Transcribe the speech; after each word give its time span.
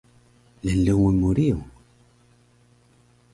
lnlungun 0.67 1.15
mu 1.21 1.29
riyung 1.37 1.63